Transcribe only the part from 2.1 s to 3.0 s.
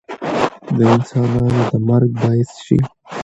باعث شي